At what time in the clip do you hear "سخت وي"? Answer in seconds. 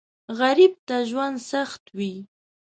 1.51-2.13